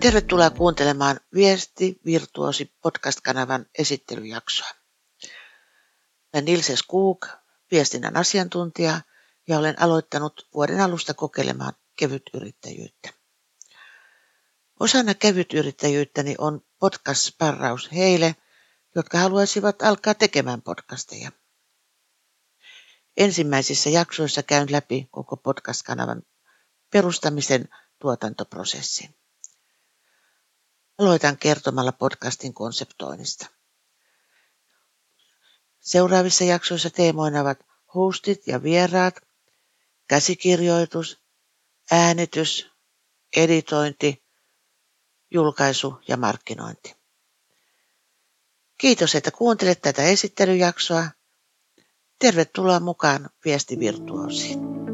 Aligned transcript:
Tervetuloa 0.00 0.50
kuuntelemaan 0.50 1.20
Viesti 1.34 2.00
Virtuosi 2.04 2.74
podcast-kanavan 2.82 3.66
esittelyjaksoa. 3.78 4.70
Olen 6.34 6.44
Nilse 6.44 6.76
Skoog, 6.76 7.26
viestinnän 7.70 8.16
asiantuntija 8.16 9.00
ja 9.48 9.58
olen 9.58 9.82
aloittanut 9.82 10.48
vuoden 10.54 10.80
alusta 10.80 11.14
kokeilemaan 11.14 11.72
kevytyrittäjyyttä. 11.98 13.10
Osana 14.80 15.14
kevytyrittäjyyttäni 15.14 16.34
on 16.38 16.60
podcast-sparraus 16.78 17.92
heille, 17.92 18.36
jotka 18.94 19.18
haluaisivat 19.18 19.82
alkaa 19.82 20.14
tekemään 20.14 20.62
podcasteja. 20.62 21.32
Ensimmäisissä 23.16 23.90
jaksoissa 23.90 24.42
käyn 24.42 24.72
läpi 24.72 25.08
koko 25.10 25.36
podcast-kanavan 25.36 26.22
perustamisen 26.92 27.68
tuotantoprosessin. 27.98 29.14
Aloitan 31.06 31.38
kertomalla 31.38 31.92
podcastin 31.92 32.54
konseptoinnista. 32.54 33.46
Seuraavissa 35.80 36.44
jaksoissa 36.44 36.90
teemoina 36.90 37.40
ovat 37.40 37.58
hostit 37.94 38.46
ja 38.46 38.62
vieraat, 38.62 39.14
käsikirjoitus, 40.08 41.20
äänitys, 41.90 42.70
editointi, 43.36 44.24
julkaisu 45.30 45.98
ja 46.08 46.16
markkinointi. 46.16 46.96
Kiitos, 48.78 49.14
että 49.14 49.30
kuuntelet 49.30 49.80
tätä 49.82 50.02
esittelyjaksoa. 50.02 51.06
Tervetuloa 52.18 52.80
mukaan 52.80 53.30
Viesti 53.44 53.78
Virtuosiin. 53.78 54.85